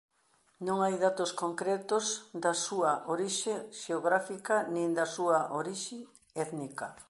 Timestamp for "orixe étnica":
5.59-6.87